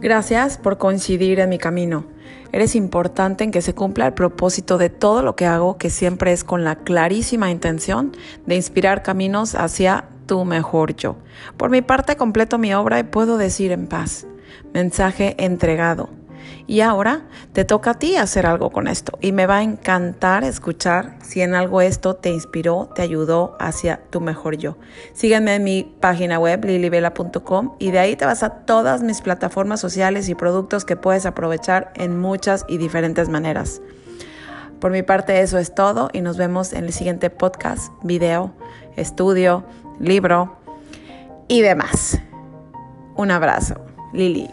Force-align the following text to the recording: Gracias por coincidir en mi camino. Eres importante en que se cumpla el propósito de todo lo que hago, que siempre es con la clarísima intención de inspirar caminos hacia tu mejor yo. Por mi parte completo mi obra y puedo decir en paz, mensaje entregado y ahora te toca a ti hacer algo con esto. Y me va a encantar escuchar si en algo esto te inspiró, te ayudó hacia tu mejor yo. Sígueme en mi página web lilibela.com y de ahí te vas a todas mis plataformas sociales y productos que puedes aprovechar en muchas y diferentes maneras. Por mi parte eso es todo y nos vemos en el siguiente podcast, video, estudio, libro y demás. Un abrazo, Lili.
Gracias 0.00 0.56
por 0.56 0.78
coincidir 0.78 1.40
en 1.40 1.50
mi 1.50 1.58
camino. 1.58 2.06
Eres 2.52 2.74
importante 2.74 3.44
en 3.44 3.50
que 3.50 3.60
se 3.60 3.74
cumpla 3.74 4.06
el 4.06 4.14
propósito 4.14 4.78
de 4.78 4.88
todo 4.88 5.22
lo 5.22 5.36
que 5.36 5.44
hago, 5.44 5.76
que 5.76 5.90
siempre 5.90 6.32
es 6.32 6.42
con 6.42 6.64
la 6.64 6.76
clarísima 6.76 7.50
intención 7.50 8.16
de 8.46 8.56
inspirar 8.56 9.02
caminos 9.02 9.54
hacia 9.54 10.06
tu 10.24 10.46
mejor 10.46 10.96
yo. 10.96 11.16
Por 11.58 11.68
mi 11.68 11.82
parte 11.82 12.16
completo 12.16 12.56
mi 12.56 12.72
obra 12.72 12.98
y 12.98 13.02
puedo 13.02 13.36
decir 13.36 13.72
en 13.72 13.88
paz, 13.88 14.26
mensaje 14.72 15.36
entregado 15.38 16.08
y 16.66 16.80
ahora 16.80 17.22
te 17.52 17.64
toca 17.64 17.92
a 17.92 17.98
ti 17.98 18.16
hacer 18.16 18.46
algo 18.46 18.70
con 18.70 18.86
esto. 18.86 19.18
Y 19.20 19.32
me 19.32 19.46
va 19.46 19.58
a 19.58 19.62
encantar 19.62 20.44
escuchar 20.44 21.16
si 21.22 21.40
en 21.40 21.54
algo 21.54 21.80
esto 21.80 22.14
te 22.14 22.30
inspiró, 22.30 22.90
te 22.94 23.02
ayudó 23.02 23.56
hacia 23.58 24.00
tu 24.10 24.20
mejor 24.20 24.56
yo. 24.56 24.76
Sígueme 25.12 25.54
en 25.54 25.64
mi 25.64 25.82
página 26.00 26.38
web 26.38 26.64
lilibela.com 26.64 27.74
y 27.78 27.90
de 27.90 27.98
ahí 27.98 28.16
te 28.16 28.24
vas 28.24 28.42
a 28.42 28.50
todas 28.50 29.02
mis 29.02 29.20
plataformas 29.20 29.80
sociales 29.80 30.28
y 30.28 30.34
productos 30.34 30.84
que 30.84 30.96
puedes 30.96 31.26
aprovechar 31.26 31.92
en 31.96 32.18
muchas 32.18 32.64
y 32.68 32.78
diferentes 32.78 33.28
maneras. 33.28 33.80
Por 34.80 34.92
mi 34.92 35.02
parte 35.02 35.40
eso 35.40 35.58
es 35.58 35.74
todo 35.74 36.08
y 36.12 36.22
nos 36.22 36.38
vemos 36.38 36.72
en 36.72 36.84
el 36.84 36.92
siguiente 36.92 37.28
podcast, 37.28 37.92
video, 38.02 38.52
estudio, 38.96 39.64
libro 39.98 40.56
y 41.48 41.60
demás. 41.60 42.18
Un 43.14 43.30
abrazo, 43.30 43.74
Lili. 44.14 44.48